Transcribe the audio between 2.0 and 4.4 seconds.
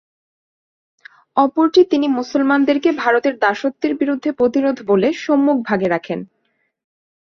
মুসলমানদেরকে "ভারতের দাসত্বের বিরুদ্ধে